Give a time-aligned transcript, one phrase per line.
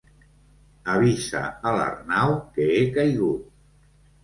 [0.93, 3.49] Avisa a l'Arnau que he caigut.